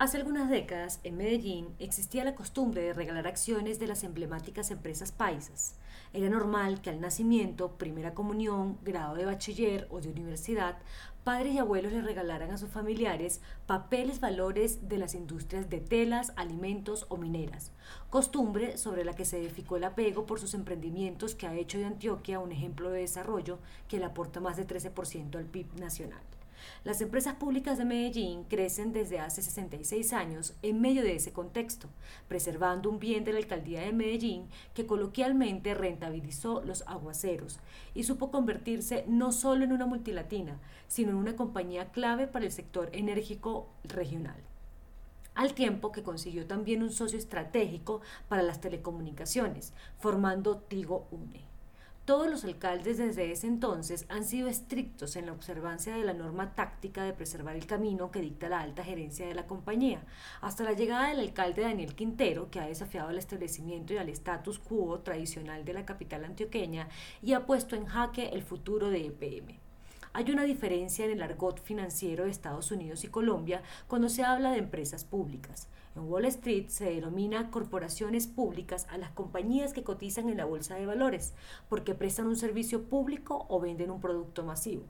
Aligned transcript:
Hace 0.00 0.16
algunas 0.16 0.48
décadas, 0.48 1.00
en 1.02 1.16
Medellín, 1.16 1.74
existía 1.80 2.22
la 2.22 2.36
costumbre 2.36 2.82
de 2.82 2.92
regalar 2.92 3.26
acciones 3.26 3.80
de 3.80 3.88
las 3.88 4.04
emblemáticas 4.04 4.70
empresas 4.70 5.10
paisas. 5.10 5.74
Era 6.12 6.30
normal 6.30 6.80
que 6.80 6.90
al 6.90 7.00
nacimiento, 7.00 7.72
primera 7.72 8.14
comunión, 8.14 8.78
grado 8.84 9.16
de 9.16 9.24
bachiller 9.24 9.88
o 9.90 10.00
de 10.00 10.10
universidad, 10.10 10.78
padres 11.24 11.52
y 11.52 11.58
abuelos 11.58 11.92
le 11.92 12.02
regalaran 12.02 12.52
a 12.52 12.58
sus 12.58 12.70
familiares 12.70 13.40
papeles 13.66 14.20
valores 14.20 14.88
de 14.88 14.98
las 14.98 15.16
industrias 15.16 15.68
de 15.68 15.80
telas, 15.80 16.32
alimentos 16.36 17.06
o 17.08 17.16
mineras, 17.16 17.72
costumbre 18.08 18.78
sobre 18.78 19.04
la 19.04 19.14
que 19.14 19.24
se 19.24 19.40
edificó 19.40 19.78
el 19.78 19.84
apego 19.84 20.26
por 20.26 20.38
sus 20.38 20.54
emprendimientos 20.54 21.34
que 21.34 21.48
ha 21.48 21.56
hecho 21.56 21.76
de 21.76 21.86
Antioquia 21.86 22.38
un 22.38 22.52
ejemplo 22.52 22.90
de 22.90 23.00
desarrollo 23.00 23.58
que 23.88 23.98
le 23.98 24.04
aporta 24.04 24.38
más 24.38 24.56
de 24.56 24.64
13% 24.64 25.34
al 25.34 25.46
PIB 25.46 25.74
nacional. 25.80 26.22
Las 26.84 27.00
empresas 27.00 27.34
públicas 27.34 27.78
de 27.78 27.84
Medellín 27.84 28.44
crecen 28.44 28.92
desde 28.92 29.20
hace 29.20 29.42
66 29.42 30.12
años 30.12 30.54
en 30.62 30.80
medio 30.80 31.02
de 31.02 31.16
ese 31.16 31.32
contexto, 31.32 31.88
preservando 32.28 32.90
un 32.90 32.98
bien 32.98 33.24
de 33.24 33.32
la 33.32 33.38
alcaldía 33.38 33.82
de 33.82 33.92
Medellín 33.92 34.48
que 34.74 34.86
coloquialmente 34.86 35.74
rentabilizó 35.74 36.62
los 36.62 36.82
aguaceros 36.86 37.58
y 37.94 38.04
supo 38.04 38.30
convertirse 38.30 39.04
no 39.06 39.32
solo 39.32 39.64
en 39.64 39.72
una 39.72 39.86
multilatina, 39.86 40.58
sino 40.86 41.10
en 41.10 41.16
una 41.16 41.36
compañía 41.36 41.90
clave 41.90 42.26
para 42.26 42.44
el 42.44 42.52
sector 42.52 42.90
enérgico 42.92 43.68
regional 43.84 44.36
al 45.38 45.54
tiempo 45.54 45.92
que 45.92 46.02
consiguió 46.02 46.48
también 46.48 46.82
un 46.82 46.90
socio 46.90 47.16
estratégico 47.16 48.00
para 48.28 48.42
las 48.42 48.60
telecomunicaciones, 48.60 49.72
formando 49.96 50.56
Tigo 50.56 51.06
Une. 51.12 51.57
Todos 52.08 52.30
los 52.30 52.42
alcaldes 52.42 52.96
desde 52.96 53.30
ese 53.30 53.46
entonces 53.46 54.06
han 54.08 54.24
sido 54.24 54.48
estrictos 54.48 55.14
en 55.16 55.26
la 55.26 55.32
observancia 55.32 55.94
de 55.94 56.06
la 56.06 56.14
norma 56.14 56.54
táctica 56.54 57.04
de 57.04 57.12
preservar 57.12 57.54
el 57.54 57.66
camino 57.66 58.10
que 58.10 58.22
dicta 58.22 58.48
la 58.48 58.60
alta 58.60 58.82
gerencia 58.82 59.26
de 59.26 59.34
la 59.34 59.46
compañía, 59.46 60.00
hasta 60.40 60.64
la 60.64 60.72
llegada 60.72 61.10
del 61.10 61.20
alcalde 61.20 61.60
Daniel 61.60 61.94
Quintero, 61.94 62.50
que 62.50 62.60
ha 62.60 62.66
desafiado 62.66 63.10
el 63.10 63.18
establecimiento 63.18 63.92
y 63.92 63.98
al 63.98 64.08
status 64.08 64.58
quo 64.58 65.00
tradicional 65.00 65.66
de 65.66 65.74
la 65.74 65.84
capital 65.84 66.24
antioqueña 66.24 66.88
y 67.20 67.34
ha 67.34 67.44
puesto 67.44 67.76
en 67.76 67.84
jaque 67.84 68.30
el 68.30 68.42
futuro 68.42 68.88
de 68.88 69.08
EPM. 69.08 69.67
Hay 70.18 70.32
una 70.32 70.42
diferencia 70.42 71.04
en 71.04 71.12
el 71.12 71.22
argot 71.22 71.62
financiero 71.62 72.24
de 72.24 72.30
Estados 72.30 72.72
Unidos 72.72 73.04
y 73.04 73.06
Colombia 73.06 73.62
cuando 73.86 74.08
se 74.08 74.24
habla 74.24 74.50
de 74.50 74.58
empresas 74.58 75.04
públicas. 75.04 75.68
En 75.94 76.10
Wall 76.10 76.24
Street 76.24 76.66
se 76.70 76.86
denomina 76.86 77.52
corporaciones 77.52 78.26
públicas 78.26 78.88
a 78.90 78.98
las 78.98 79.12
compañías 79.12 79.72
que 79.72 79.84
cotizan 79.84 80.28
en 80.28 80.36
la 80.36 80.44
bolsa 80.44 80.74
de 80.74 80.86
valores 80.86 81.34
porque 81.68 81.94
prestan 81.94 82.26
un 82.26 82.34
servicio 82.34 82.82
público 82.82 83.46
o 83.48 83.60
venden 83.60 83.92
un 83.92 84.00
producto 84.00 84.42
masivo, 84.42 84.86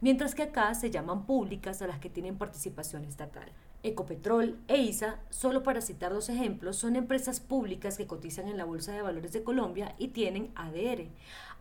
mientras 0.00 0.34
que 0.34 0.42
acá 0.42 0.74
se 0.74 0.90
llaman 0.90 1.26
públicas 1.26 1.80
a 1.80 1.86
las 1.86 2.00
que 2.00 2.10
tienen 2.10 2.36
participación 2.36 3.04
estatal. 3.04 3.52
Ecopetrol 3.84 4.58
e 4.68 4.78
ISA, 4.78 5.18
solo 5.30 5.64
para 5.64 5.80
citar 5.80 6.12
dos 6.12 6.28
ejemplos, 6.28 6.76
son 6.76 6.94
empresas 6.94 7.40
públicas 7.40 7.96
que 7.96 8.06
cotizan 8.06 8.46
en 8.46 8.56
la 8.56 8.64
Bolsa 8.64 8.92
de 8.92 9.02
Valores 9.02 9.32
de 9.32 9.42
Colombia 9.42 9.96
y 9.98 10.08
tienen 10.08 10.52
ADR, 10.54 11.08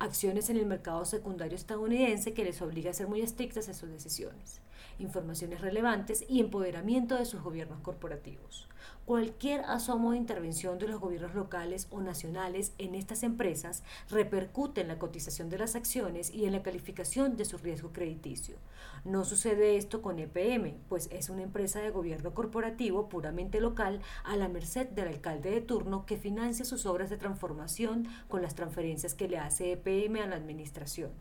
acciones 0.01 0.49
en 0.49 0.57
el 0.57 0.65
mercado 0.65 1.05
secundario 1.05 1.55
estadounidense 1.55 2.33
que 2.33 2.43
les 2.43 2.61
obliga 2.61 2.89
a 2.89 2.93
ser 2.93 3.07
muy 3.07 3.21
estrictas 3.21 3.67
en 3.67 3.75
sus 3.75 3.89
decisiones, 3.89 4.59
informaciones 4.97 5.61
relevantes 5.61 6.25
y 6.27 6.39
empoderamiento 6.39 7.15
de 7.15 7.25
sus 7.25 7.41
gobiernos 7.41 7.81
corporativos. 7.81 8.67
Cualquier 9.05 9.61
asomo 9.61 10.11
de 10.11 10.17
intervención 10.17 10.79
de 10.79 10.87
los 10.87 10.99
gobiernos 10.99 11.35
locales 11.35 11.87
o 11.91 12.01
nacionales 12.01 12.73
en 12.79 12.95
estas 12.95 13.21
empresas 13.23 13.83
repercute 14.09 14.81
en 14.81 14.87
la 14.87 14.97
cotización 14.97 15.49
de 15.49 15.59
las 15.59 15.75
acciones 15.75 16.33
y 16.33 16.45
en 16.45 16.53
la 16.53 16.63
calificación 16.63 17.35
de 17.35 17.45
su 17.45 17.57
riesgo 17.57 17.91
crediticio. 17.91 18.55
No 19.03 19.23
sucede 19.23 19.77
esto 19.77 20.01
con 20.01 20.17
EPM, 20.17 20.77
pues 20.87 21.09
es 21.11 21.29
una 21.29 21.43
empresa 21.43 21.79
de 21.79 21.91
gobierno 21.91 22.33
corporativo 22.33 23.09
puramente 23.09 23.59
local 23.59 24.01
a 24.23 24.35
la 24.35 24.47
merced 24.47 24.87
del 24.89 25.09
alcalde 25.09 25.51
de 25.51 25.61
turno 25.61 26.05
que 26.05 26.17
financia 26.17 26.65
sus 26.65 26.85
obras 26.85 27.09
de 27.09 27.17
transformación 27.17 28.07
con 28.29 28.41
las 28.41 28.55
transferencias 28.55 29.13
que 29.13 29.27
le 29.27 29.37
hace 29.37 29.73
EPM 29.73 29.90
a 29.91 30.27
la 30.27 30.37
administración, 30.37 31.11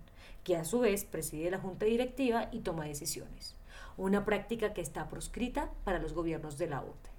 que 0.45 0.57
a 0.57 0.65
su 0.65 0.79
vez 0.79 1.05
preside 1.05 1.51
la 1.51 1.59
junta 1.59 1.87
directiva 1.87 2.49
y 2.53 2.61
toma 2.61 2.85
decisiones. 2.85 3.57
Una 3.97 4.25
práctica 4.25 4.73
que 4.73 4.81
está 4.81 5.09
proscrita 5.09 5.71
para 5.85 5.99
los 5.99 6.13
gobiernos 6.13 6.57
de 6.57 6.69
la 6.69 6.81
OTE. 6.81 7.11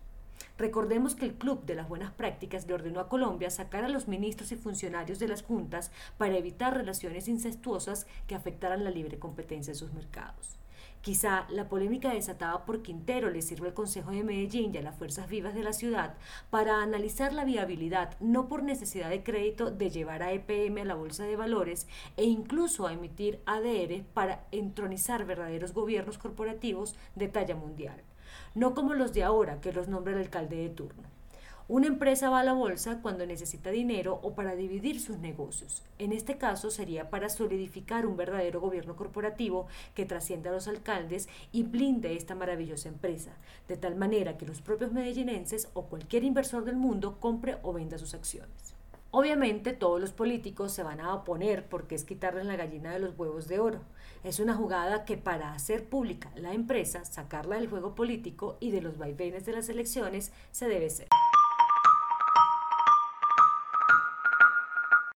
Recordemos 0.58 1.14
que 1.14 1.26
el 1.26 1.34
Club 1.34 1.66
de 1.66 1.76
las 1.76 1.90
Buenas 1.90 2.14
Prácticas 2.14 2.66
le 2.68 2.74
ordenó 2.74 3.02
a 3.02 3.10
Colombia 3.10 3.50
sacar 3.50 3.84
a 3.84 3.90
los 3.90 4.08
ministros 4.08 4.52
y 4.54 4.56
funcionarios 4.56 5.20
de 5.20 5.28
las 5.28 5.44
juntas 5.44 5.92
para 6.18 6.38
evitar 6.38 6.74
relaciones 6.74 7.28
incestuosas 7.28 8.08
que 8.28 8.36
afectaran 8.36 8.86
la 8.86 8.92
libre 8.92 9.20
competencia 9.20 9.72
en 9.72 9.78
sus 9.78 9.92
mercados. 9.94 10.58
Quizá 11.02 11.47
la 11.50 11.68
polémica 11.68 12.14
desatada 12.14 12.66
por 12.66 12.81
Quintero 12.81 13.30
le 13.30 13.42
sirva 13.42 13.68
al 13.68 13.74
Consejo 13.74 14.12
de 14.12 14.24
Medellín 14.24 14.74
y 14.74 14.78
a 14.78 14.81
las 14.81 14.96
fuerzas 14.96 15.30
vivas 15.30 15.56
de 15.56 15.64
la 15.64 15.74
ciudad 15.74 16.16
para 16.50 16.81
analizar 16.81 17.34
la 17.34 17.46
viabilidad, 17.46 18.16
no 18.19 18.47
por 18.47 18.64
necesidad 18.64 19.09
de 19.09 19.24
crédito, 19.24 19.72
de 19.72 19.90
llevar 19.90 20.24
a 20.24 20.31
EPM 20.31 20.81
a 20.81 20.86
la 20.86 20.96
bolsa 20.96 21.24
de 21.24 21.36
valores 21.36 21.88
e 22.18 22.25
incluso 22.25 22.88
a 22.88 22.94
emitir 22.94 23.41
ADR 23.46 24.03
para 24.14 24.46
entronizar 24.52 25.25
verdaderos 25.25 25.74
gobiernos 25.74 26.18
corporativos 26.18 26.96
de 27.16 27.28
talla 27.28 27.56
mundial 27.56 28.03
no 28.56 28.74
como 28.74 28.94
los 28.94 29.14
de 29.14 29.24
ahora 29.24 29.62
que 29.62 29.74
los 29.74 29.88
nombra 29.88 30.14
el 30.14 30.20
alcalde 30.20 30.58
de 30.58 30.70
turno. 30.70 31.21
Una 31.72 31.88
empresa 31.88 32.30
va 32.30 32.42
a 32.42 32.44
la 32.44 32.52
bolsa 32.52 33.00
cuando 33.02 33.26
necesita 33.26 33.72
dinero 33.72 34.20
o 34.24 34.36
para 34.36 34.58
dividir 34.58 35.00
sus 35.00 35.20
negocios. 35.20 35.84
En 36.00 36.12
este 36.12 36.38
caso 36.38 36.70
sería 36.70 37.09
para 37.09 37.30
solidificar 37.30 38.06
un 38.06 38.18
verdadero 38.18 38.59
gobierno 38.59 38.98
corporativo 38.98 39.68
que 39.96 40.06
trascienda 40.06 40.50
a 40.50 40.54
los 40.54 40.68
alcaldes 40.68 41.30
y 41.54 41.64
blinde 41.64 42.18
esta 42.18 42.36
maravillosa 42.36 42.90
empresa, 42.90 43.32
de 43.70 43.78
tal 43.78 43.96
manera 43.96 44.38
que 44.38 44.46
los 44.46 44.62
propios 44.62 44.92
medellinenses 44.92 45.70
o 45.74 45.84
cualquier 45.84 46.26
inversor 46.26 46.66
del 46.66 46.76
mundo 46.76 47.22
compre 47.22 47.58
o 47.64 47.72
venda 47.72 47.98
sus 47.98 48.16
acciones. 48.16 48.76
Obviamente 49.12 49.72
todos 49.72 50.02
los 50.02 50.12
políticos 50.12 50.74
se 50.74 50.84
van 50.84 51.00
a 51.00 51.14
oponer 51.14 51.70
porque 51.70 51.96
es 51.96 52.03
quitarles 52.03 52.48
la 52.48 52.58
gallina 52.58 52.92
de 52.92 53.00
los 53.00 53.18
huevos 53.18 53.48
de 53.48 53.62
oro. 53.62 53.80
Es 54.26 54.42
una 54.42 54.56
jugada 54.56 55.06
que 55.06 55.16
para 55.16 55.53
hacer 55.53 55.86
pública 55.86 56.34
la 56.36 56.53
empresa, 56.53 57.06
sacarla 57.06 57.56
del 57.56 57.70
juego 57.70 57.96
político 57.96 58.58
y 58.59 58.72
de 58.72 58.82
los 58.82 58.98
vaivenes 58.98 59.46
de 59.46 59.53
las 59.53 59.70
elecciones, 59.70 60.34
se 60.52 60.68
debe 60.68 60.88
hacer. 60.88 61.08